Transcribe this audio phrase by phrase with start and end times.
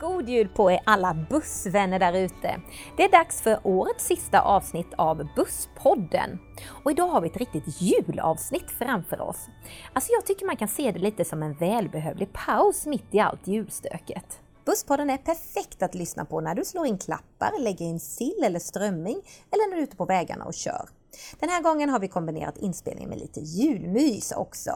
[0.00, 2.60] God jul på er alla bussvänner där ute!
[2.96, 6.38] Det är dags för årets sista avsnitt av Busspodden.
[6.84, 9.48] Och idag har vi ett riktigt julavsnitt framför oss.
[9.92, 13.46] Alltså jag tycker man kan se det lite som en välbehövlig paus mitt i allt
[13.46, 14.40] julstöket.
[14.64, 18.58] Busspodden är perfekt att lyssna på när du slår in klappar, lägger in sill eller
[18.58, 20.88] strömming eller när du är ute på vägarna och kör.
[21.40, 24.70] Den här gången har vi kombinerat inspelningen med lite julmys också.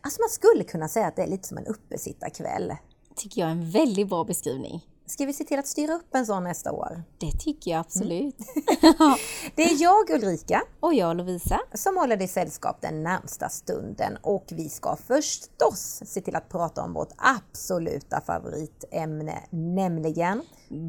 [0.00, 2.72] Alltså man skulle kunna säga att det är lite som en uppesittarkväll
[3.18, 4.82] tycker jag är en väldigt bra beskrivning.
[5.06, 7.02] Ska vi se till att styra upp en sån nästa år?
[7.18, 8.36] Det tycker jag absolut.
[8.82, 8.94] Mm.
[9.54, 14.44] det är jag Ulrika och jag Lovisa som håller dig sällskap den närmsta stunden och
[14.50, 20.42] vi ska förstås se till att prata om vårt absoluta favoritämne, nämligen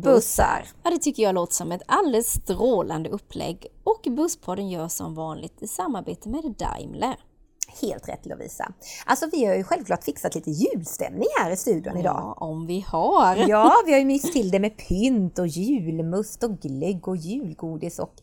[0.04, 0.66] bussar.
[0.84, 5.62] Ja, det tycker jag låter som ett alldeles strålande upplägg och Busspodden gör som vanligt
[5.62, 7.29] i samarbete med Daimler.
[7.82, 8.72] Helt rätt Lovisa.
[9.06, 12.36] Alltså vi har ju självklart fixat lite julstämning här i studion ja, idag.
[12.42, 13.36] om vi har!
[13.50, 18.00] Ja, vi har ju myst till det med pynt och julmust och glögg och julgodis
[18.00, 18.14] och,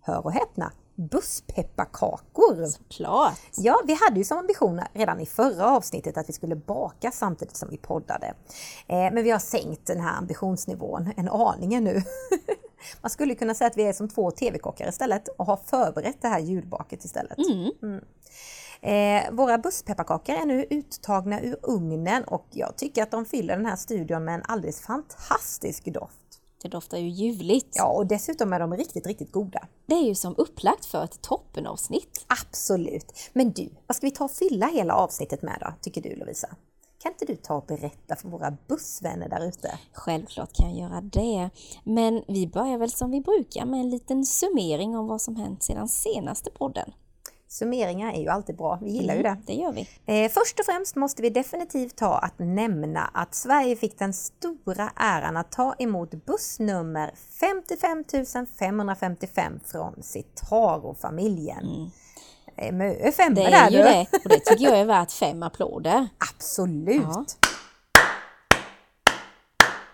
[0.00, 2.66] hör och häpna, busspepparkakor!
[2.66, 3.40] Såklart!
[3.56, 7.56] Ja, vi hade ju som ambition redan i förra avsnittet att vi skulle baka samtidigt
[7.56, 8.34] som vi poddade.
[8.86, 12.02] Eh, men vi har sänkt den här ambitionsnivån en aning nu.
[13.00, 16.28] Man skulle kunna säga att vi är som två TV-kockar istället och har förberett det
[16.28, 17.38] här julbaket istället.
[17.38, 17.70] Mm.
[17.82, 18.04] Mm.
[18.82, 23.66] Eh, våra busspepparkakor är nu uttagna ur ugnen och jag tycker att de fyller den
[23.66, 26.18] här studion med en alldeles fantastisk doft.
[26.62, 27.68] Det doftar ju ljuvligt.
[27.72, 29.66] Ja, och dessutom är de riktigt, riktigt goda.
[29.86, 32.24] Det är ju som upplagt för ett toppenavsnitt.
[32.26, 33.12] Absolut!
[33.32, 36.48] Men du, vad ska vi ta och fylla hela avsnittet med då, tycker du Lovisa?
[37.02, 39.78] Kan inte du ta och berätta för våra bussvänner där ute?
[39.92, 41.50] Självklart kan jag göra det.
[41.84, 45.62] Men vi börjar väl som vi brukar med en liten summering om vad som hänt
[45.62, 46.92] sedan senaste podden.
[47.52, 49.36] Summeringar är ju alltid bra, vi gillar mm, ju det.
[49.46, 49.88] Det gör vi.
[50.06, 54.90] Eh, först och främst måste vi definitivt ta att nämna att Sverige fick den stora
[54.96, 58.04] äran att ta emot bussnummer 55
[58.58, 61.90] 555 från Citaro-familjen.
[62.56, 62.78] Mm.
[62.78, 63.76] Mö femmor där du!
[63.76, 66.08] Det är ju det, och det tycker jag är värt fem applåder.
[66.34, 67.02] Absolut!
[67.02, 67.41] Ja.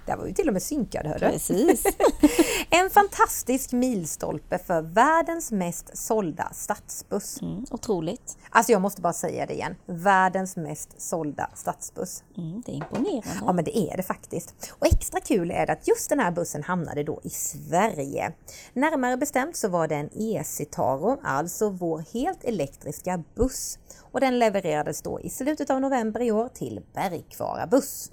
[0.08, 1.30] Där var ju till och med synkad hördu.
[1.30, 1.84] Precis.
[2.70, 7.42] en fantastisk milstolpe för världens mest sålda stadsbuss.
[7.42, 8.38] Mm, otroligt.
[8.50, 9.74] Alltså jag måste bara säga det igen.
[9.86, 12.24] Världens mest sålda stadsbuss.
[12.36, 13.28] Mm, det är imponerande.
[13.40, 14.72] Ja men det är det faktiskt.
[14.78, 18.32] Och extra kul är det att just den här bussen hamnade då i Sverige.
[18.72, 23.78] Närmare bestämt så var det en E-Citaro, alltså vår helt elektriska buss.
[24.12, 28.10] Och den levererades då i slutet av november i år till Bergkvara buss.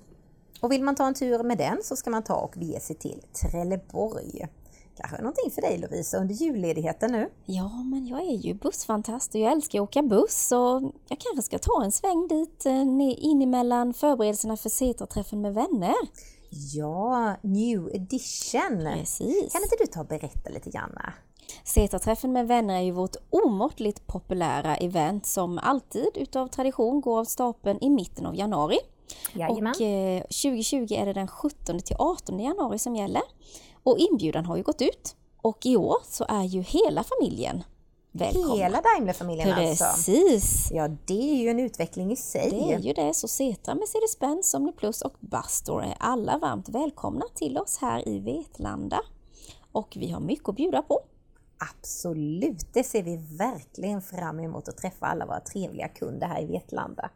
[0.62, 2.96] Och vill man ta en tur med den så ska man ta och bege sig
[2.96, 4.48] till Trelleborg.
[4.98, 7.30] Kanske någonting för dig Lovisa under julledigheten nu?
[7.46, 11.42] Ja, men jag är ju bussfantast och jag älskar att åka buss och jag kanske
[11.42, 15.96] ska ta en sväng dit eh, in emellan förberedelserna för Setra-träffen med vänner.
[16.50, 18.90] Ja, new edition!
[18.94, 19.52] Precis.
[19.54, 20.98] Kan inte du ta och berätta lite grann?
[21.64, 27.26] Setra-träffen med vänner är ju vårt omåttligt populära event som alltid utav tradition går av
[27.26, 28.78] stapeln i mitten av januari.
[29.34, 29.74] Jajamän.
[29.76, 33.22] Och eh, 2020 är det den 17 till 18 januari som gäller.
[33.84, 35.16] Och inbjudan har ju gått ut.
[35.42, 37.64] Och i år så är ju hela familjen
[38.12, 38.56] välkomna.
[38.56, 39.84] Hela Daimler-familjen alltså?
[39.84, 40.72] Precis!
[40.72, 42.50] Ja, det är ju en utveckling i sig.
[42.50, 43.14] Det är ju det.
[43.14, 49.02] Så Setra, Mercedes-Benz, Omniplus och Bastor är alla varmt välkomna till oss här i Vetlanda.
[49.72, 51.02] Och vi har mycket att bjuda på.
[51.58, 56.46] Absolut, det ser vi verkligen fram emot att träffa alla våra trevliga kunder här i
[56.46, 57.10] Vetlanda.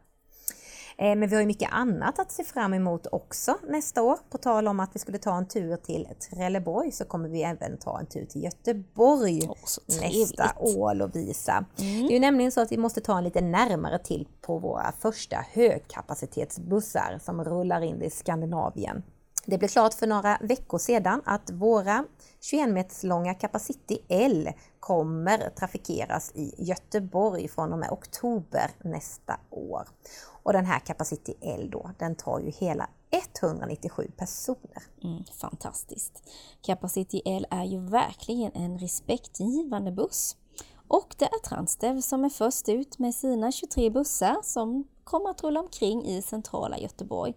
[1.00, 4.18] Eh, men vi har ju mycket annat att se fram emot också nästa år.
[4.30, 7.78] På tal om att vi skulle ta en tur till Trelleborg så kommer vi även
[7.78, 9.56] ta en tur till Göteborg oh,
[10.00, 11.64] nästa år Lovisa.
[11.78, 12.06] Mm.
[12.06, 14.92] Det är ju nämligen så att vi måste ta en lite närmare till på våra
[14.98, 19.02] första högkapacitetsbussar som rullar in i Skandinavien.
[19.46, 22.04] Det blev klart för några veckor sedan att våra
[22.40, 24.48] 21 meters långa Capacity L
[24.80, 29.88] kommer trafikeras i Göteborg från och med oktober nästa år.
[30.42, 34.82] Och den här Capacity L då, den tar ju hela 197 personer.
[35.02, 36.22] Mm, fantastiskt!
[36.62, 40.36] Capacity L är ju verkligen en respektgivande buss.
[40.88, 45.44] Och det är Transdev som är först ut med sina 23 bussar som kommer att
[45.44, 47.34] rulla omkring i centrala Göteborg.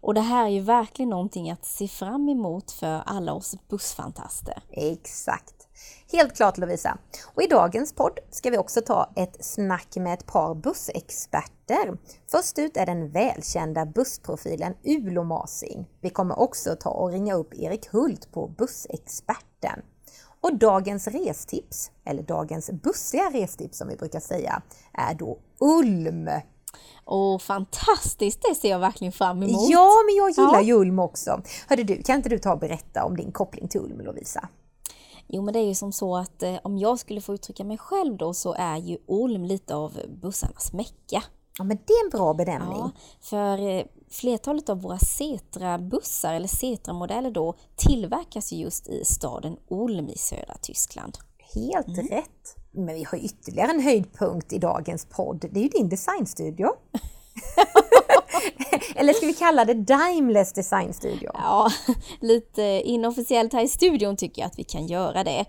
[0.00, 4.62] Och det här är ju verkligen någonting att se fram emot för alla oss bussfantaster.
[4.70, 5.68] Exakt!
[6.12, 6.98] Helt klart Lovisa.
[7.34, 11.98] Och i dagens podd ska vi också ta ett snack med ett par bussexperter.
[12.30, 15.86] Först ut är den välkända bussprofilen Ulo Masing.
[16.00, 19.82] Vi kommer också ta och ringa upp Erik Hult på Bussexperten.
[20.40, 24.62] Och dagens restips, eller dagens bussiga restips som vi brukar säga,
[24.92, 26.30] är då Ulm.
[27.04, 29.70] Och fantastiskt, det ser jag verkligen fram emot.
[29.70, 30.74] Ja, men jag gillar Ja.
[30.76, 31.42] Ulm också.
[31.68, 34.48] Hörde du, kan inte du ta och berätta om din koppling till Ulm, Lovisa?
[35.26, 37.78] Jo men det är ju som så att eh, om jag skulle få uttrycka mig
[37.78, 41.22] själv då så är ju Olm lite av bussarnas mecka.
[41.58, 42.78] Ja, men det är en bra benämning.
[42.78, 42.90] Ja,
[43.20, 50.08] för eh, flertalet av våra Setra-bussar eller Setra-modeller då tillverkas ju just i staden Ulm
[50.08, 51.18] i södra Tyskland.
[51.54, 52.06] Helt Mm.
[52.08, 52.56] rätt.
[52.78, 55.44] Men vi har ytterligare en höjdpunkt i dagens podd.
[55.50, 56.68] Det är ju din designstudio.
[58.94, 61.30] Eller ska vi kalla det Daimlers designstudio?
[61.34, 61.70] Ja,
[62.20, 65.44] lite inofficiellt här i studion tycker jag att vi kan göra det.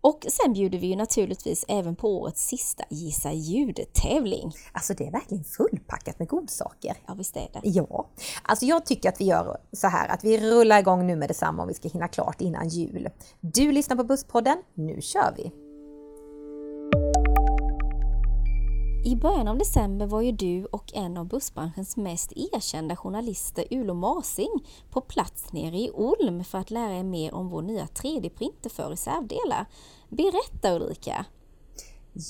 [0.00, 4.52] Och sen bjuder vi ju naturligtvis även på årets sista Gissa ljud-tävling.
[4.72, 6.96] Alltså det är verkligen fullpackat med godsaker.
[7.06, 7.60] Ja, visst är det.
[7.62, 8.08] Ja,
[8.42, 11.62] alltså jag tycker att vi gör så här att vi rullar igång nu med detsamma
[11.62, 13.08] om vi ska hinna klart innan jul.
[13.40, 15.63] Du lyssnar på Busspodden, nu kör vi!
[19.06, 23.94] I början av december var ju du och en av bussbranschens mest erkända journalister, Ulo
[23.94, 28.68] Masing, på plats nere i Ulm för att lära er mer om vår nya 3D-printer
[28.68, 29.66] för reservdelar.
[30.08, 31.26] Berätta Ulrika!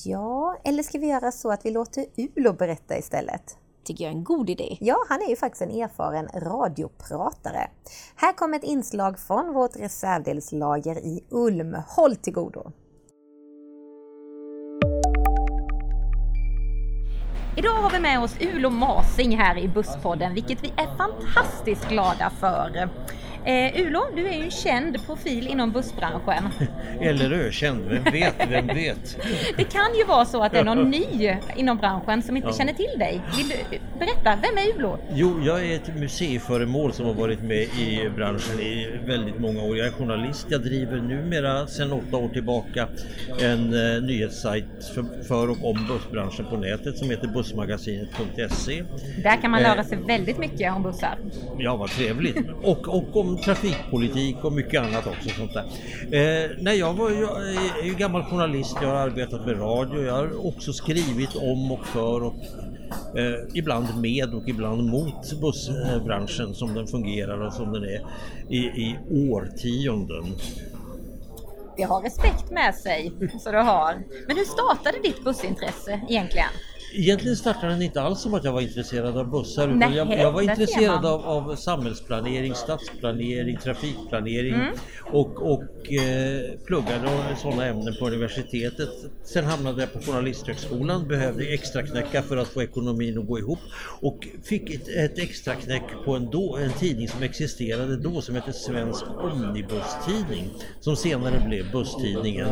[0.05, 3.59] Ja, eller ska vi göra så att vi låter Ulo berätta istället?
[3.85, 4.77] Tycker jag är en god idé.
[4.81, 7.71] Ja, han är ju faktiskt en erfaren radiopratare.
[8.17, 11.77] Här kommer ett inslag från vårt reservdelslager i Ulm.
[11.89, 12.73] Håll till godo!
[17.57, 22.31] Idag har vi med oss Ulo Masing här i Busspodden, vilket vi är fantastiskt glada
[22.41, 22.89] för.
[23.45, 26.49] Eh, Ulo, du är ju en känd profil inom bussbranschen.
[27.01, 29.17] Eller ökänd, vem vet, vem vet?
[29.57, 32.55] Det kan ju vara så att det är någon ny inom branschen som inte Ja.
[32.55, 33.21] känner till dig.
[33.37, 34.99] Vill du berätta, vem är Ulo?
[35.15, 39.77] Jo, jag är ett museiföremål som har varit med i branschen i väldigt många år.
[39.77, 42.89] Jag är journalist, jag driver numera sedan åtta år tillbaka
[43.41, 44.65] en eh, nyhetssajt
[44.95, 48.85] för, för och om bussbranschen på nätet som heter bussmagasinet.se.
[49.23, 49.71] Där kan man Eh.
[49.71, 51.19] lära sig väldigt mycket om bussar.
[51.59, 52.37] Ja, vad trevligt.
[52.63, 55.29] Och, och om trafikpolitik och mycket annat också.
[55.29, 55.65] Sånt där.
[56.45, 57.49] Eh, nej, jag, var, jag
[57.83, 61.87] är ju gammal journalist, jag har arbetat med radio, jag har också skrivit om och
[61.87, 62.35] för och
[63.17, 68.01] eh, ibland med och ibland mot bussbranschen som den fungerar och som den är
[68.49, 68.97] i, i
[69.31, 70.25] årtionden.
[71.77, 74.03] Det har respekt med sig, så du har.
[74.27, 76.51] Men hur startade ditt bussintresse egentligen?
[76.97, 80.19] Egentligen startade den inte alls som att jag var intresserad av bussar utan Nej, jag,
[80.19, 84.75] jag var intresserad av, av samhällsplanering, stadsplanering, trafikplanering Mm.
[85.13, 87.09] och, och eh, pluggade
[87.43, 88.89] sådana ämnen på universitetet.
[89.25, 93.59] Sen hamnade jag på Journalisthögskolan, behövde extra knäcka för att få ekonomin att gå ihop
[94.01, 98.35] och fick ett, ett extra knäck på en, då, en tidning som existerade då som
[98.35, 100.51] hette Svensk Omnibustidning
[100.81, 102.49] som senare blev Busstidningen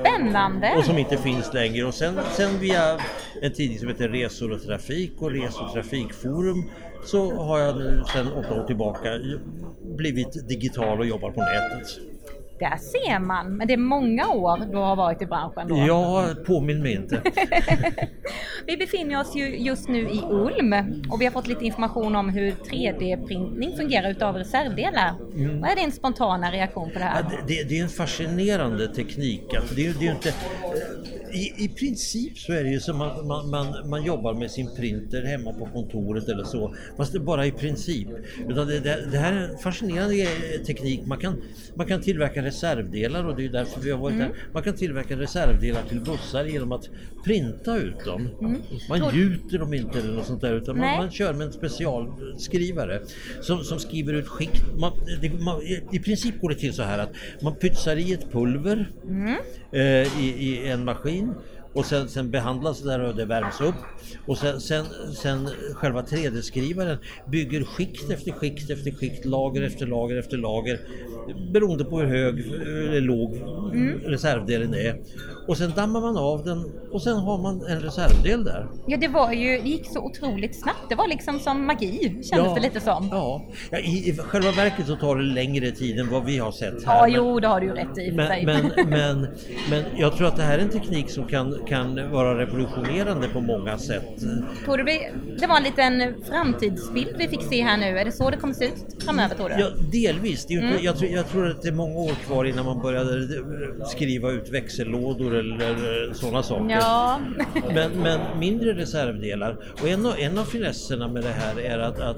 [0.00, 0.74] Spännande!
[0.78, 1.84] och som inte finns längre.
[1.84, 2.98] Och sen, sen via
[3.42, 6.70] en tidning som heter Resor och Trafik och Resor och Trafikforum
[7.04, 9.08] så har jag nu sedan åtta år tillbaka
[9.96, 12.00] blivit digital och jobbar på nätet.
[12.60, 13.56] Där ser man.
[13.56, 15.76] Men det är många år du har varit i branschen då.
[15.88, 17.22] Ja, påminn mig inte.
[18.66, 20.72] Vi befinner oss ju just nu i Ulm
[21.10, 25.14] och vi har fått lite information om hur 3D-printning fungerar utav reservdelar.
[25.34, 25.60] Mm.
[25.60, 27.22] Vad är din spontana reaktion på det Ja, här?
[27.22, 29.54] det- det, det är en fascinerande teknik.
[29.58, 30.34] Alltså det, är- det är inte,
[31.32, 34.74] i, I princip så är det ju som man, man, man, man jobbar med sin
[34.76, 36.74] printer hemma på kontoret eller så.
[36.96, 38.08] Fast det bara i princip.
[38.48, 40.28] Utan det, det, det här är en fascinerande eh,
[40.66, 41.06] teknik.
[41.06, 41.42] Man kan,
[41.74, 44.30] man kan tillverka reservdelar och det är därför vi har varit där.
[44.52, 46.88] Man kan tillverka reservdelar till bussar genom att
[47.24, 48.28] printa ut dem.
[48.88, 53.00] Man gjuter dem inte eller något sånt där utan man, man kör med en specialskrivare
[53.40, 54.64] som, som skriver ut skikt.
[54.78, 58.32] Man, det, man, i, princip går det till så här att man pytsar i ett
[58.32, 58.90] pulver
[59.72, 61.34] eh, i, i en maskin
[61.74, 63.74] och sen, sen behandlas det där och det värms upp
[64.26, 64.84] och sen, sen,
[65.14, 70.80] sen själva 3D-skrivaren bygger skikt efter skikt efter skikt, lager efter lager efter lager
[71.52, 72.38] beroende på hur hög
[72.88, 73.42] eller låg
[74.04, 74.96] reservdelen är.
[75.48, 78.66] Och sen dammar man av den och sen har man en reservdel där.
[78.86, 80.88] Ja, det var ju, det gick så otroligt snabbt.
[80.88, 83.08] Det var liksom som magi, kändes det lite som.
[83.10, 86.52] Ja, ja i, i själva verket så tar det längre tid än vad vi har
[86.52, 86.94] sett här.
[86.96, 88.10] Ja, men- jo, det har du ju rätt i.
[88.12, 89.26] Men, men, men,
[89.70, 93.40] men jag tror att det här är en teknik som kan, kan vara revolutionerande på
[93.40, 94.20] många sätt.
[94.64, 97.98] Tror du det, det var en liten framtidsbild vi fick se här nu?
[97.98, 99.54] Är det så det kommer se ut framöver tror du?
[99.58, 100.46] Ja, delvis.
[100.46, 100.74] Det är Mm.
[100.82, 103.28] jag, tror, jag tror att det är många år kvar innan man började
[103.86, 106.70] skriva ut växellådor eller sådana saker.
[106.70, 107.20] Ja.
[107.74, 109.56] Men, men mindre reservdelar.
[109.82, 112.16] Och en av, en av finesserna med det här är att, att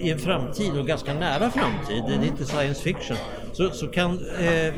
[0.00, 3.16] i en framtid, och ganska nära framtid, det är inte science fiction,
[3.52, 4.74] så, så kan eh,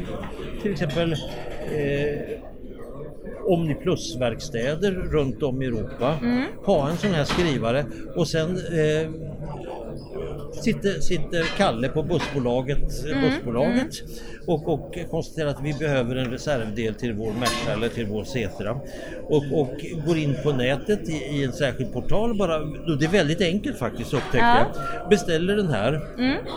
[0.63, 2.39] till exempel eh,
[3.49, 6.15] Omniplusverkstäder runt om i Europa.
[6.65, 7.85] Ha en sån här skrivare
[8.17, 9.11] och sen eh,
[10.63, 14.03] sitter, sitter Kalle på bussbolaget, bussbolaget
[14.47, 18.81] Och, och konstaterar att vi behöver en reservdel till vår Merca eller till vår Cetra.
[19.23, 22.59] Och, och går in på nätet i, i en särskild portal bara.
[22.99, 24.67] Det är väldigt enkelt faktiskt upptäcker Ja.
[25.01, 25.09] jag.
[25.11, 26.01] Beställer den här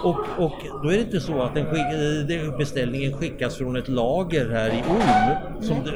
[0.04, 3.88] och, och då är det inte så att den skick, eh, beställningen skickas från ett
[3.88, 5.92] lager här i Ulm som det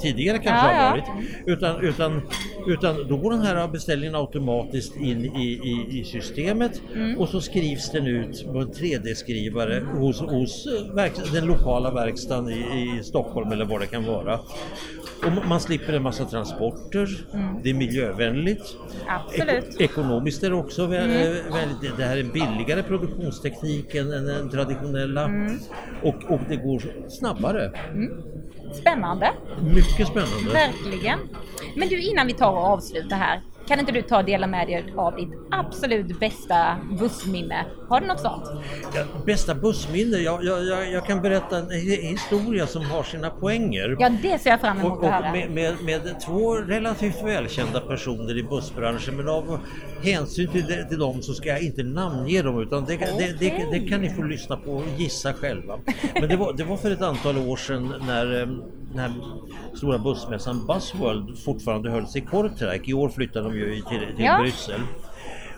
[0.00, 1.04] tidigare kanske Ja, har varit.
[1.46, 2.20] Utan, utan,
[2.66, 6.82] utan då går den här beställningen automatiskt in i, i, i systemet
[7.18, 10.66] och så skrivs den ut på en 3D-skrivare hos, hos
[10.96, 14.38] eh, den lokala verkstaden i, i Stockholm eller vad det kan vara.
[15.22, 17.08] Och ma- man slipper en massa transporter,
[17.62, 18.76] det är miljövänligt.
[19.08, 19.64] Absolut.
[19.78, 23.94] Eko- ekonomiskt är det också vä- eh, väldigt, det- det här är en billigare produktionsteknik
[23.94, 25.30] än den traditionella
[26.02, 27.70] och, och det går snabbare.
[28.80, 29.32] Spännande.
[29.74, 30.52] Mycket spännande.
[30.52, 31.18] Verkligen.
[31.76, 33.40] Men du, innan vi tar och avslutar här.
[33.70, 37.64] Kan inte du ta och dela med dig av ditt absolut bästa bussminne?
[37.88, 38.44] Har du något sånt?
[38.94, 40.16] Ja, bästa bussminne?
[40.16, 43.96] Jag, jag, jag, jag kan berätta en hi- historia som har sina poänger.
[44.00, 45.26] Ja, det ser jag fram emot Och, att höra.
[45.26, 49.58] och med, med, med två relativt välkända personer i bussbranschen men av
[50.04, 53.68] hänsyn till, de, till dem så ska jag inte namnge dem utan det, det, det,
[53.72, 55.78] det kan ni få lyssna på och gissa själva.
[56.14, 58.48] Men det var, det var för ett antal år sedan när,
[58.90, 59.10] eh, när
[59.76, 62.88] stora bussmässan Buzzworld fortfarande hölls i Kortrijk.
[62.88, 64.38] I år flyttade de ju till, till Ja.
[64.42, 64.80] Bryssel.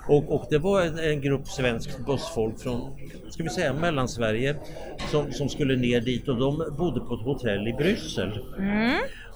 [0.09, 2.97] Och, och det var en, en grupp svenskt bussfolk från,
[3.31, 4.57] ska vi säga Mellansverige,
[5.11, 8.39] som, som skulle ner dit och de bodde på ett hotell i Bryssel.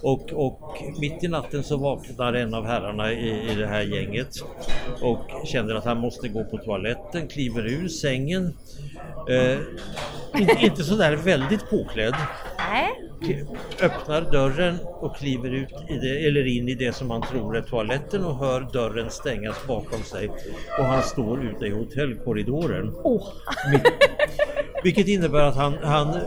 [0.07, 4.29] Och, och mitt i natten så vaknar en av herrarna i, i det här gänget
[5.01, 8.57] och känner att han måste gå på toaletten, kliver ur sängen.
[9.31, 9.59] Eh,
[10.41, 12.15] inte, inte sådär väldigt påklädd.
[13.83, 18.25] Öppnar dörren och kliver ut det, eller in i det som han tror är toaletten
[18.25, 20.31] och hör dörren stängas bakom sig.
[20.79, 22.95] Och han står ute i hotellkorridoren.
[23.73, 23.83] Mitt,
[24.83, 26.21] vilket innebär att han, han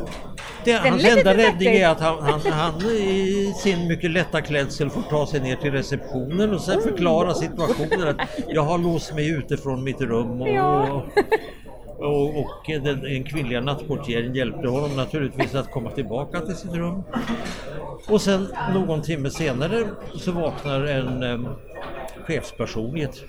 [0.64, 5.02] det, hans enda räddning är att han, han, han i sin mycket lätta klädsel får
[5.02, 8.08] ta sig ner till receptionen och sen förklara situationen.
[8.08, 11.04] Att jag har låst mig ute från mitt rum och, Ja.
[11.98, 17.04] och, och den, den kvinnliga nattportieren hjälpte honom naturligtvis att komma tillbaka till sitt rum.
[18.08, 19.84] Och sen någon timme senare
[20.16, 21.48] så vaknar en um,
[22.28, 23.22] chefsperson i ett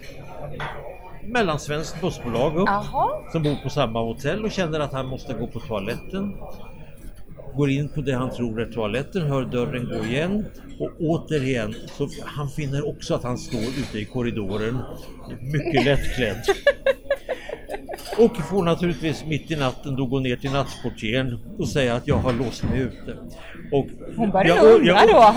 [1.25, 3.08] mellansvenskt bussbolag upp Jaha.
[3.32, 6.34] som bor på samma hotell och känner att han måste gå på toaletten.
[7.57, 10.45] Går in på det han tror är toaletten, hör dörren gå igen
[10.80, 14.78] och återigen så han finner också att han står ute i korridoren
[15.40, 16.42] mycket lättklädd.
[18.19, 22.16] Och får naturligtvis mitt i natten då gå ner till nattportieren och säga att jag
[22.16, 23.16] har låst mig ute.
[23.73, 25.35] Och Hon började jag- jag- då.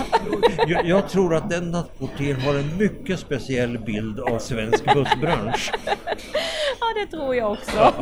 [0.68, 5.72] Jag, jag tror att den nattportieren har en mycket speciell bild av svensk bussbransch.
[6.80, 7.76] Ja, det tror jag också.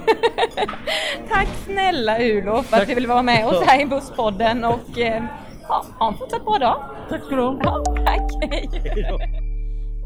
[1.28, 5.24] Tack snälla Ulo för att du ville vara med oss här i Busspodden och eh,
[5.68, 6.84] ja, ha en fortsatt bra dag.
[7.08, 7.60] Tack ska du ha.
[7.64, 8.68] Ja, tack, hej.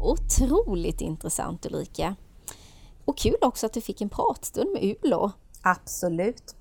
[0.01, 2.15] Otroligt intressant Ulrika.
[3.05, 5.31] Och kul också att du fick en pratstund med Ulo.
[5.61, 6.55] Absolut.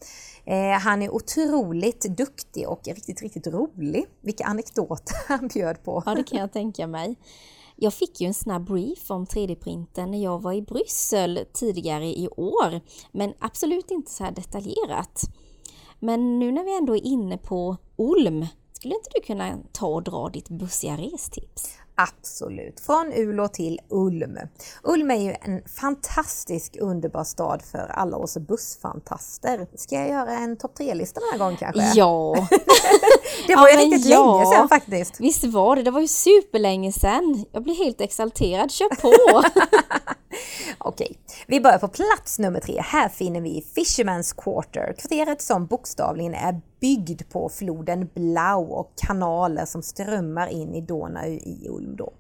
[0.45, 4.07] Eh, han är otroligt duktig och riktigt, riktigt rolig.
[4.21, 6.03] Vilka anekdoter han bjöd på.
[6.07, 7.17] Ja, det kan jag tänka mig.
[7.79, 12.29] Jag fick ju en snabb brief om 3D-printen när jag var i Bryssel tidigare i
[12.29, 12.81] år,
[13.13, 15.23] men absolut inte så här detaljerat.
[16.01, 20.03] Men nu när vi ändå är inne på OLM, skulle inte du kunna ta och
[20.03, 21.79] dra ditt bussiga restips?
[21.99, 22.81] Absolut.
[22.81, 24.39] Från Ulo till Ulm.
[24.83, 29.67] Ulm är ju en fantastisk underbar stad för alla oss bussfantaster.
[29.75, 31.93] Ska jag göra en topp tre-lista den här gången kanske?
[31.95, 32.35] Ja,
[33.47, 34.33] Det var ju Ja, men riktigt ja.
[34.37, 35.21] länge sedan faktiskt.
[35.21, 35.83] visst var det.
[35.83, 37.45] Det var ju superlänge sedan.
[37.53, 38.71] Jag blir helt exalterad.
[38.71, 39.43] Kör på!
[40.79, 42.81] Okej, vi börjar på plats nummer tre.
[42.81, 49.65] Här finner vi Fisherman's Quarter, kvarteret som bokstavligen är byggd på floden Blau och kanaler
[49.65, 52.13] som strömmar in i Donau i Ulm då.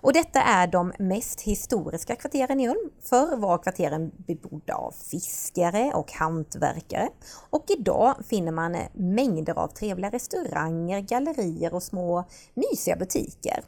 [0.00, 2.90] Och detta är de mest historiska kvarteren i Ulm.
[3.02, 7.08] Förr var kvarteren bebodda av fiskare och hantverkare
[7.50, 12.24] och idag finner man eh, mängder av trevliga restauranger, gallerier och små
[12.54, 13.64] mysiga butiker.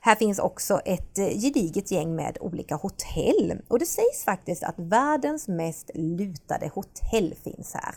[0.00, 4.74] Här finns också ett eh, gediget gäng med olika hotell och det sägs faktiskt att
[4.78, 7.94] världens mest lutade hotell finns här.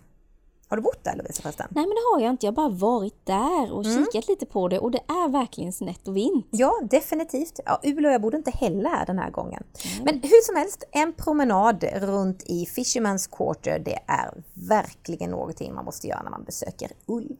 [0.69, 1.67] Har du bott där Lovisa förresten?
[1.69, 4.67] Nej men det har jag inte, jag har bara varit där och kikat lite på
[4.67, 6.47] det och det är verkligen snett och vint.
[6.51, 7.59] Ja, definitivt.
[7.65, 9.63] Ja, och jag bodde inte heller här den här gången.
[10.03, 15.85] Men hur som helst, en promenad runt i Fisherman's Quarter, det är verkligen någonting man
[15.85, 17.37] måste göra när man besöker Ulm.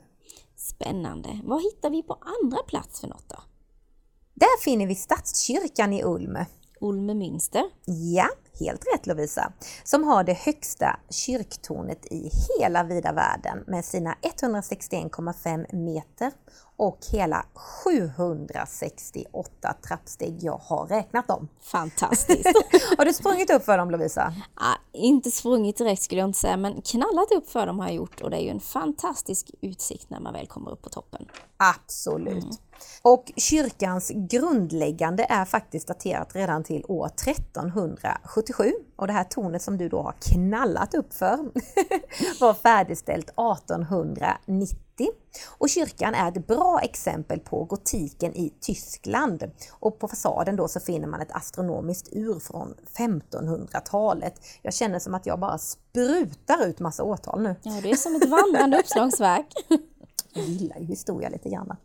[0.56, 1.40] Spännande.
[1.44, 3.44] Vad hittar vi på andra plats för något då?
[4.34, 6.38] Där finner vi Stadskyrkan i Ulm.
[6.82, 7.64] Olme Münster.
[7.86, 8.30] Ja,
[8.60, 9.54] helt rätt Lovisa.
[9.84, 16.32] Som har det högsta kyrktornet i hela vida världen med sina 161,5 meter
[16.78, 17.46] och hela
[17.84, 20.38] 768 trappsteg.
[20.42, 21.48] Jag har räknat dem.
[21.62, 22.52] Fantastiskt!
[22.98, 24.34] har du sprungit upp för dem Lovisa?
[24.56, 27.96] Ah, inte sprungit direkt skulle jag inte säga, men knallat upp för dem har jag
[27.96, 31.26] gjort och det är ju en fantastisk utsikt när man väl kommer upp på toppen.
[31.58, 32.44] Absolut.
[32.44, 32.56] Mm.
[33.02, 39.78] Och kyrkans grundläggande är faktiskt daterat redan till år 1377 och det här tornet som
[39.78, 41.38] du då har knallat upp för
[42.40, 44.87] var färdigställt 1890
[45.48, 49.52] och kyrkan är ett bra exempel på gotiken i Tyskland.
[49.72, 54.34] Och på fasaden då så finner man ett astronomiskt ur från 1500-talet.
[54.62, 57.56] Jag känner som att jag bara sprutar ut massa årtal nu.
[57.64, 59.54] Ja, det är som ett vandrande uppslagsverk.
[60.34, 61.76] Jag gillar ju historia lite grann.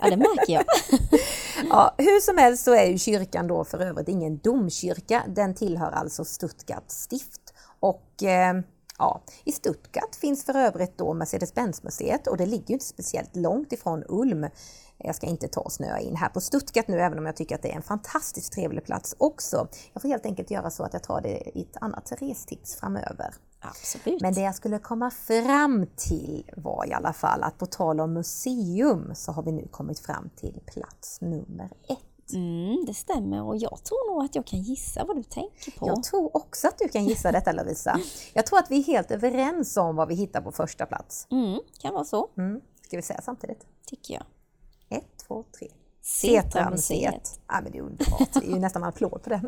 [0.00, 0.64] Ja, det märker jag.
[1.70, 5.24] ja, hur som helst så är ju kyrkan då för övrigt ingen domkyrka.
[5.28, 7.54] Den tillhör alltså Stuttgart stift.
[7.80, 8.54] Och eh,
[8.98, 13.72] ja, i Stuttgart finns för övrigt då Mercedes-Benz-museet och det ligger ju inte speciellt långt
[13.72, 14.46] ifrån Ulm.
[14.98, 17.54] Jag ska inte ta och snöa in här på Stuttgart nu, även om jag tycker
[17.54, 19.68] att det är en fantastiskt trevlig plats också.
[19.92, 23.34] Jag får helt enkelt göra så att jag tar det i ett annat restips framöver.
[23.60, 24.20] Absolut.
[24.20, 28.12] Men det jag skulle komma fram till var i alla fall att på tal om
[28.12, 32.07] museum så har vi nu kommit fram till plats nummer ett.
[32.32, 35.86] Mm, det stämmer och jag tror nog att jag kan gissa vad du tänker på.
[35.86, 38.00] Jag tror också att du kan gissa detta Lovisa.
[38.32, 41.26] Jag tror att vi är helt överens om vad vi hittar på första plats.
[41.30, 42.28] Mm, kan vara så.
[42.38, 42.60] Mm.
[42.82, 43.66] Ska vi säga samtidigt?
[43.86, 44.22] Tycker jag.
[44.98, 45.68] Ett, två, tre.
[46.02, 47.40] Setra-museet.
[47.48, 48.32] Ja, men det är underbart.
[48.32, 49.36] Det är ju nästan applåd på det.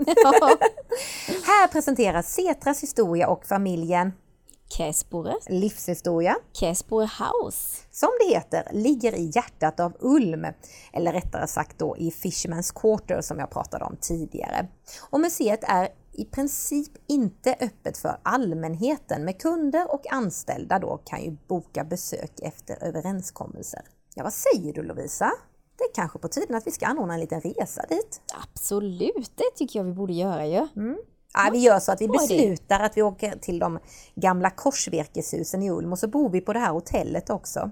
[1.46, 4.12] Här presenteras Setras historia och familjen
[4.76, 6.36] Käsbores livshistoria.
[6.52, 7.80] Käsbore House.
[7.90, 10.46] Som det heter, ligger i hjärtat av Ulm,
[10.92, 14.68] eller rättare sagt då i Fisherman's Quarter som jag pratade om tidigare.
[15.10, 21.22] Och museet är i princip inte öppet för allmänheten, men kunder och anställda då kan
[21.22, 23.82] ju boka besök efter överenskommelser.
[24.14, 25.32] Ja, vad säger du Lovisa?
[25.78, 28.20] Det är kanske på tiden att vi ska anordna en liten resa dit.
[28.42, 30.68] Absolut, det tycker jag vi borde göra ju.
[30.76, 30.98] Mm.
[31.32, 33.78] Ja, vi gör så att vi beslutar att vi åker till de
[34.14, 37.70] gamla korsvirkeshusen i Ulm och så bor vi på det här hotellet också.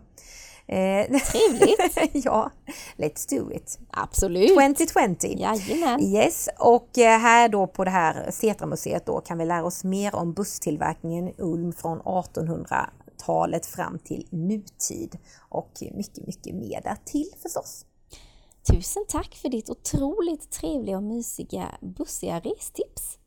[0.67, 2.25] Eh, Trevligt!
[2.25, 2.51] ja,
[2.97, 3.79] let's do it!
[3.91, 4.49] Absolut!
[4.49, 5.37] 2020!
[5.39, 6.03] Jajamän!
[6.03, 10.15] Yes, och eh, här då på det här Setra-museet då kan vi lära oss mer
[10.15, 17.85] om busstillverkningen i Ulm från 1800-talet fram till nutid och mycket, mycket mer därtill förstås.
[18.73, 23.19] Tusen tack för ditt otroligt trevliga och mysiga bussiga restips!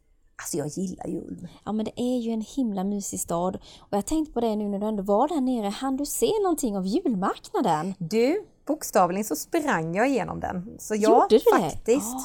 [0.41, 1.47] Alltså jag gillar ju Ulm.
[1.63, 3.55] Ja men det är ju en himla mysig stad.
[3.79, 6.31] Och jag tänkte på det nu när du ändå var där nere, hann du se
[6.43, 7.93] någonting av julmarknaden?
[7.97, 10.75] Du, bokstavligen så sprang jag igenom den.
[10.79, 12.17] Så ja, Gjorde du faktiskt.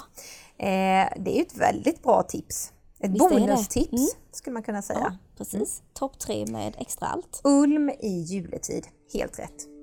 [0.57, 0.65] Det?
[0.65, 2.73] Eh, det är ju ett väldigt bra tips.
[3.01, 4.09] Ett Visst bonustips mm.
[4.33, 5.01] skulle man kunna säga.
[5.03, 5.55] Ja, precis.
[5.55, 5.91] Mm.
[5.95, 7.41] Topp tre med extra allt.
[7.45, 9.76] Ulm i juletid, helt rätt.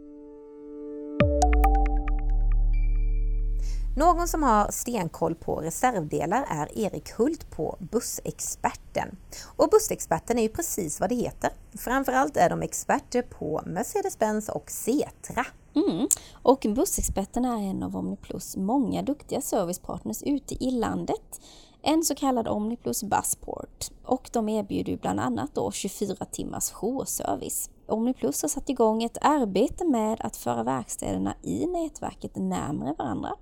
[3.96, 9.18] Någon som har stenkoll på reservdelar är Erik Hult på Bussexperten.
[9.56, 11.52] Och Bussexperten är ju precis vad det heter.
[11.78, 15.46] Framförallt är de experter på Mercedes-Benz och Setra.
[15.76, 16.08] Mm.
[16.34, 21.42] Och Bussexperten är en av Omniplus många duktiga servicepartners ute i landet.
[21.82, 27.70] En så kallad Omniplus Bussport och de erbjuder bland annat då 24 timmars jourservice.
[27.88, 33.36] Omniplus har satt igång ett arbete med att föra verkstäderna i nätverket närmare varandra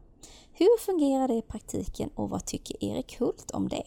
[0.62, 3.84] hur fungerar det i praktiken och vad tycker Erik Hult om det?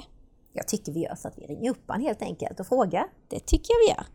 [0.53, 3.07] Jag tycker vi gör så att vi ringer upp honom helt enkelt och frågar.
[3.29, 4.07] Det tycker jag vi gör.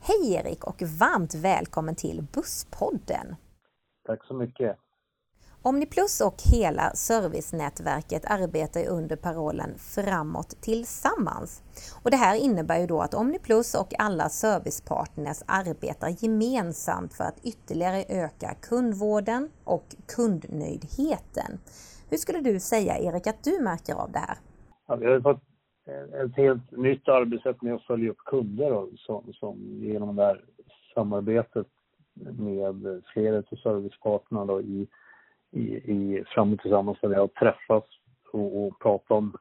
[0.00, 3.36] Hej Erik och varmt välkommen till Busspodden.
[4.06, 4.78] Tack så mycket.
[5.62, 11.62] Omniplus och hela servicenätverket arbetar under parollen Framåt tillsammans.
[12.04, 17.44] Och det här innebär ju då att Omniplus och alla servicepartners arbetar gemensamt för att
[17.44, 21.58] ytterligare öka kundvården och kundnöjdheten.
[22.10, 24.36] Hur skulle du säga Erik att du märker av det här?
[24.86, 25.42] Ja, vi har fått
[26.24, 30.44] ett helt nytt arbetssätt med att följa upp kunder då, som, som genom det här
[30.94, 31.66] samarbetet
[32.38, 34.88] med flera av servicepartnerna i
[35.50, 37.88] i, i Framåt Tillsammans där vi har träffats
[38.32, 39.36] och, och pratat om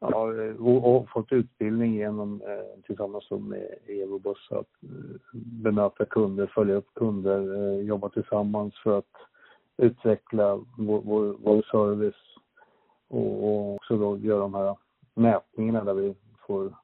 [0.00, 0.26] ja,
[0.58, 6.94] och, och, fått utbildning genom eh, tillsammans med Evobuss att eh, bemöta kunder, följa upp
[6.94, 9.14] kunder, eh, jobba tillsammans för att
[9.76, 12.38] utveckla vår, vår, vår service
[13.08, 14.76] och, och, också då göra de här
[15.14, 16.14] mätningarna där vi
[16.46, 16.74] får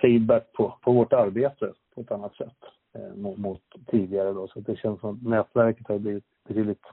[0.00, 2.56] feedback på, på vårt arbete på ett annat sätt.
[2.94, 4.48] eh, mot, mot, tidigare då.
[4.48, 6.84] Så det känns som nätverket har blivit betydligt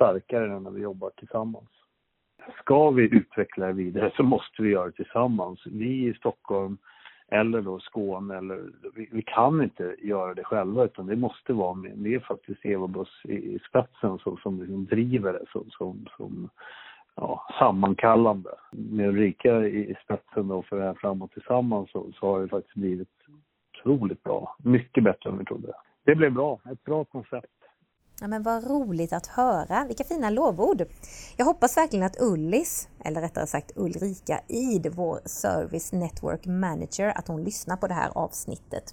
[0.00, 1.68] starkare när vi jobbar tillsammans.
[2.62, 5.60] Ska vi utveckla det vidare så måste vi göra det tillsammans.
[5.66, 6.78] Vi i Stockholm
[7.28, 11.74] eller då Skåne eller vi, vi, kan inte göra det själva utan det måste vara
[11.74, 16.06] med, det är faktiskt Evobuss i, i spetsen som, som liksom driver det som, som,
[16.16, 16.50] som
[17.16, 18.50] ja, sammankallande.
[18.72, 22.48] Med Ulrika i, i spetsen då för det här framåt tillsammans så, så har det
[22.48, 23.08] faktiskt blivit
[23.74, 24.56] otroligt bra.
[24.64, 25.72] Mycket bättre än vi trodde.
[26.04, 27.59] Det blev bra, ett bra koncept.
[28.22, 30.82] Ja, men vad roligt att höra, vilka fina lovord!
[31.36, 37.28] Jag hoppas verkligen att Ullis, eller rättare sagt Ulrika Id, vår Service Network Manager, att
[37.28, 38.84] hon lyssnar på det här avsnittet.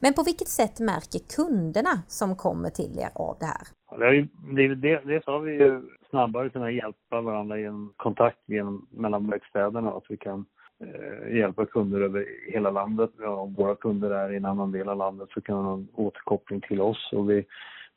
[0.00, 3.66] Men på vilket sätt märker kunderna som kommer till er av det här?
[3.98, 8.86] det har ju blivit, dels har vi ju snabbare kunnat hjälpa varandra genom kontakt genom,
[8.90, 10.44] mellan verkstäderna, att vi kan
[10.84, 13.10] eh, hjälpa kunder över hela landet.
[13.20, 15.88] Om våra kunder är i en annan del av landet så kan de ha en
[15.94, 17.46] återkoppling till oss och vi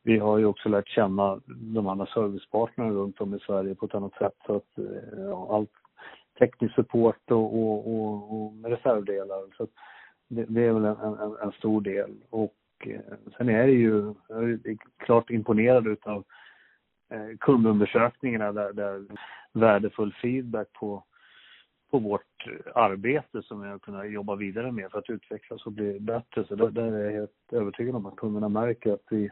[0.07, 3.95] vi har ju också lärt känna de andra servicepartnerna runt om i Sverige på ett
[3.95, 4.33] annat sätt.
[4.45, 4.69] Så att
[5.17, 5.71] ja, allt
[6.39, 9.55] teknisk support och, och, och, och reservdelar.
[9.57, 9.67] Så
[10.27, 12.11] det, det, är väl en, en, en, stor del.
[12.29, 12.99] Och eh,
[13.37, 16.23] sen är det ju, jag är klart imponerad utav
[17.11, 19.05] eh, kundundersökningarna där, där
[19.53, 21.03] värdefull feedback på,
[21.91, 25.99] på vårt arbete som vi har kunnat jobba vidare med för att utvecklas och bli
[25.99, 26.45] bättre.
[26.47, 29.31] Så där, där är jag helt övertygad om att kunderna märker att vi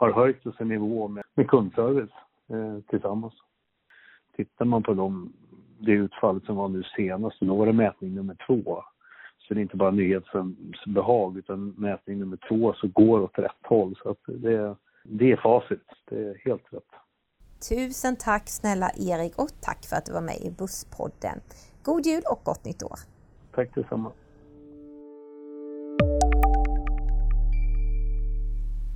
[0.00, 2.10] har höjt oss en nivå med, med kundservice
[2.48, 3.34] eh, tillsammans.
[4.36, 5.32] Tittar man på de,
[5.78, 8.82] det utfallet som var nu senast, då var det mätning nummer två.
[9.38, 13.96] Så det är inte bara nyhetsbehag utan mätning nummer två så går åt rätt håll.
[14.02, 16.92] Så att det, det är facit, det är helt rätt.
[17.70, 21.40] Tusen tack snälla Erik och tack för att du var med i Busspodden.
[21.82, 22.98] God jul och gott nytt år!
[23.54, 24.12] Tack detsamma!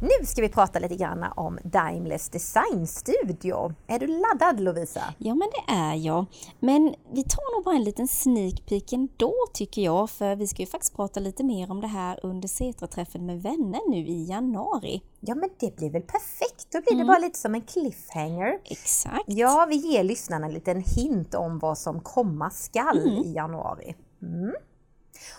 [0.00, 3.74] Nu ska vi prata lite grann om Daimlers designstudio.
[3.86, 5.14] Är du laddad Lovisa?
[5.18, 6.26] Ja men det är jag.
[6.60, 10.62] Men vi tar nog bara en liten sneak peek ändå tycker jag, för vi ska
[10.62, 15.02] ju faktiskt prata lite mer om det här under Setra-träffen med vänner nu i januari.
[15.20, 17.06] Ja men det blir väl perfekt, då blir mm.
[17.06, 18.58] det bara lite som en cliffhanger.
[18.64, 19.24] Exakt.
[19.26, 23.24] Ja, vi ger lyssnarna en liten hint om vad som komma skall mm.
[23.24, 23.94] i januari.
[24.22, 24.54] Mm.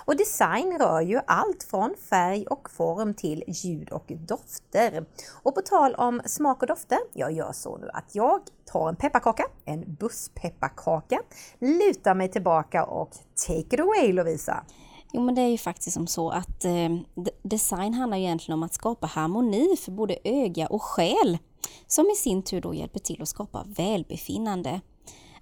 [0.06, 5.06] Och design rör ju allt från färg och form till ljud och dofter.
[5.44, 8.96] Och på tal om smak och dofter, jag gör så nu att jag tar en
[8.96, 11.22] pepparkaka, en busspepparkaka,
[11.60, 13.12] lutar mig tillbaka och
[13.48, 14.64] take it away Lovisa!
[15.14, 16.90] Jo men det är ju faktiskt som så att eh,
[17.44, 21.38] design handlar egentligen om att skapa harmoni för både öga och själ
[21.88, 24.82] som i sin tur då hjälper till att skapa välbefinnande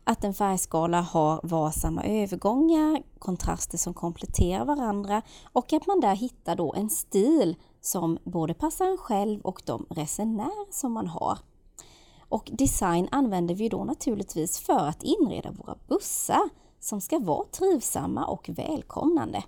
[0.04, 5.22] att en färgskala har varsamma övergångar, kontraster som kompletterar varandra
[5.54, 9.86] och att man där hittar då en stil som både passar en själv och de
[9.89, 11.38] resenärer som man har.
[12.30, 18.26] Och design använder vi då naturligtvis för att inreda våra bussar som ska vara trivsamma
[18.26, 19.44] och välkomnande.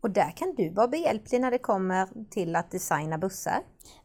[0.00, 3.62] Och där kan du vara behjälplig när det kommer till att designa bussar.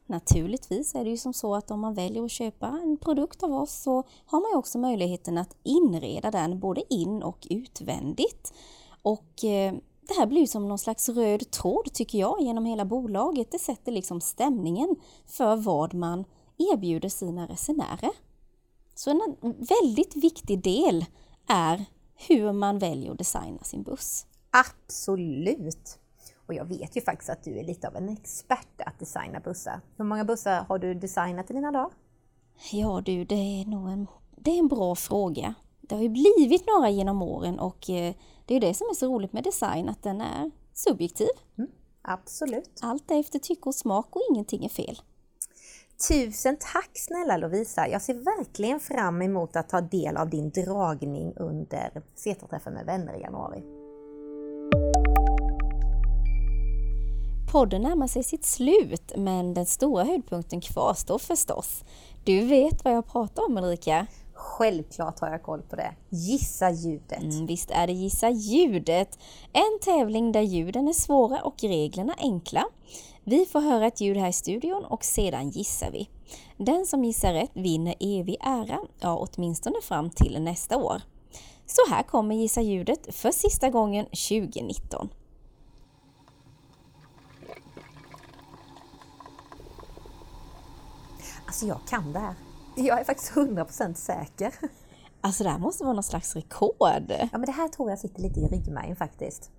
[0.08, 3.54] Naturligtvis är det ju som så att om man väljer att köpa en produkt av
[3.54, 8.54] oss så har man ju också möjligheten att inreda den både in och utvändigt.
[9.02, 9.74] Och eh,
[10.08, 13.52] det här blir som någon slags röd tråd tycker jag genom hela bolaget.
[13.52, 16.26] Det sätter liksom stämningen för vad man
[16.58, 18.12] erbjuder sina resenärer.
[18.96, 21.06] Så en väldigt viktig del
[21.48, 24.26] är hur man väljer att designa sin buss.
[24.52, 26.00] Absolut!
[26.48, 29.82] Och jag vet ju faktiskt att du är lite av en expert att designa bussar.
[29.98, 31.92] Hur många bussar har du designat i dina dagar?
[32.72, 35.54] Ja du, det är nog en, det är en bra fråga.
[35.82, 39.08] Det har ju blivit några genom åren och eh, det är det som är så
[39.08, 41.28] roligt med design, att den är subjektiv.
[41.58, 41.70] Mm,
[42.02, 42.80] absolut.
[42.82, 45.02] Allt är efter tycke och smak och ingenting är fel.
[46.10, 47.88] Tusen tack snälla Lovisa!
[47.88, 53.14] Jag ser verkligen fram emot att ta del av din dragning under Setra-träffen med vänner
[53.14, 53.85] i januari.
[57.56, 61.84] Podden närmar sig sitt slut, men den stora höjdpunkten kvarstår förstås.
[62.24, 64.08] Du vet vad jag pratar om Ulrika?
[64.34, 65.96] Självklart har jag koll på det.
[66.10, 67.24] Gissa ljudet!
[67.24, 69.20] Mm, visst är det Gissa ljudet!
[69.54, 72.66] En tävling där ljuden är svåra och reglerna enkla.
[73.24, 76.10] Vi får höra ett ljud här i studion och sedan gissar vi.
[76.58, 81.02] Den som gissar rätt vinner evig ära, ja åtminstone fram till nästa år.
[81.66, 85.10] Så här kommer Gissa ljudet för sista gången 2019.
[91.56, 92.36] Alltså jag kan det här.
[92.76, 94.54] Jag är faktiskt 100% säker.
[95.22, 97.04] Alltså det här måste vara någon slags rekord.
[97.10, 99.52] Ja men det här tror jag sitter lite i ryggmärgen faktiskt.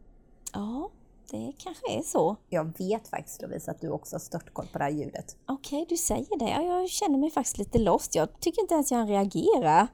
[0.53, 0.91] Ja.
[1.31, 2.37] det kanske är så.
[2.49, 5.37] Jag vet faktiskt Lovisa att du också har störtkoll på det här ljudet.
[5.47, 6.51] Okej, du säger det.
[6.51, 8.15] Ja, jag känner mig faktiskt lite lost.
[8.15, 9.89] Jag tycker inte ens jag reagera.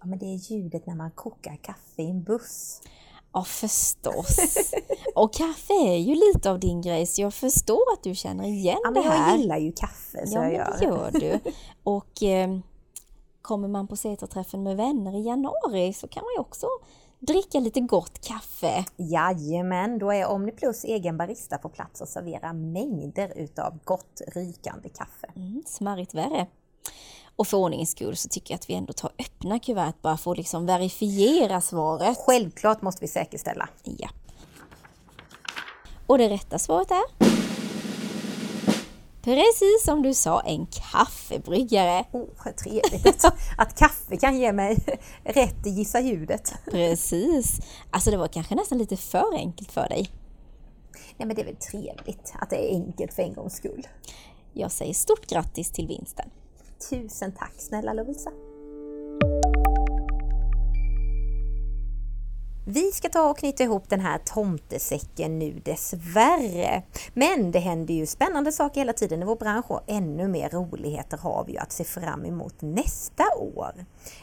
[0.00, 2.80] Ja, men det är ljudet när man kokar kaffe i en buss.
[3.32, 4.36] Ja, förstås.
[5.14, 8.78] Och kaffe är ju lite av din grej, så jag förstår att du känner igen
[8.84, 9.28] Ja, det här.
[9.30, 10.76] jag gillar ju kaffe så Ja, jag gör.
[10.80, 11.50] det gör du.
[11.82, 12.58] Och eh,
[13.42, 16.66] kommer man på Setra-träffen med vänner i januari så kan man ju också
[17.18, 18.84] dricka lite gott kaffe.
[18.96, 25.26] Jajamän, då är Omniplus egen barista på plats och serverar mängder utav gott rykande kaffe.
[25.36, 26.46] Mm, smarrigt värre.
[27.38, 30.30] Och för ordningens skull så tycker jag att vi ändå tar öppna kuvert bara för
[30.30, 32.18] att liksom verifiera svaret.
[32.18, 33.68] Självklart måste vi säkerställa.
[33.84, 34.08] Ja.
[36.06, 37.02] Och det rätta svaret är?
[39.22, 42.04] Precis som du sa, en kaffebryggare.
[42.12, 44.78] Oh, trevligt att, att kaffe kan ge mig
[45.24, 46.54] rätt att gissa ljudet.
[46.70, 47.60] Precis.
[47.90, 50.10] Alltså det var kanske nästan lite för enkelt för dig.
[51.16, 53.86] Nej men det är väl trevligt att det är enkelt för en gångs skull.
[54.52, 56.30] Jag säger stort grattis till vinsten.
[56.78, 58.30] Tusen tack snälla Lovisa.
[62.70, 66.82] Vi ska ta och knyta ihop den här tomtesäcken nu dessvärre.
[67.14, 71.18] Men det händer ju spännande saker hela tiden i vår bransch och ännu mer roligheter
[71.18, 73.72] har vi ju att se fram emot nästa år.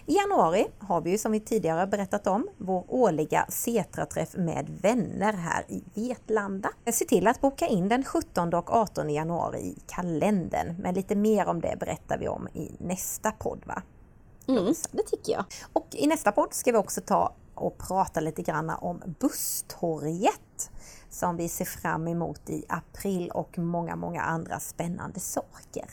[0.05, 5.34] I januari har vi ju som vi tidigare berättat om vår årliga Setra-träff med vänner
[5.34, 6.69] här i Vetlanda.
[6.91, 10.75] Se till att boka in den 17 och 18 januari i kalendern.
[10.79, 13.81] Men lite mer om det berättar vi om i nästa podd va?
[14.47, 15.45] Mm, det tycker jag.
[15.73, 20.72] Och i nästa podd ska vi också ta och prata lite grann om Busstorget
[21.10, 25.86] som vi ser fram emot i april och många, många andra spännande saker.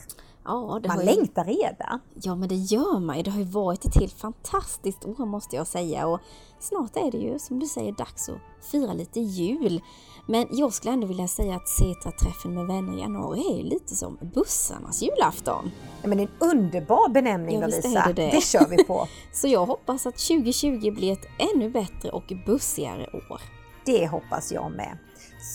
[0.45, 1.05] Ja, det Man ju...
[1.05, 1.99] längtar redan!
[2.13, 3.23] Ja, men det gör man ju.
[3.23, 6.07] Det har ju varit ett helt fantastiskt år måste jag säga.
[6.07, 6.19] Och
[6.59, 9.81] snart är det ju, som du säger, dags att fira lite jul.
[10.27, 13.95] Men jag skulle ändå vilja säga att Setra-träffen med vänner i januari är ju lite
[13.95, 15.71] som bussarnas julafton.
[16.01, 18.07] Ja, men en underbar benämning Ja, är Lovisa!
[18.07, 18.29] det det.
[18.31, 19.07] det kör vi på!
[19.33, 23.41] Så jag hoppas att 2020 blir ett ännu bättre och bussigare år.
[23.85, 24.97] Det hoppas jag med.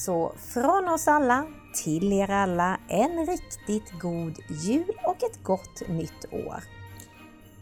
[0.05, 6.24] Så från oss alla till er alla en riktigt god jul och ett gott nytt
[6.31, 6.62] år.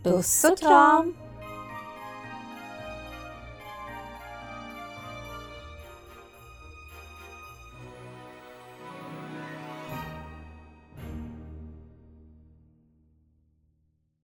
[0.03, 1.14] Puss och kram!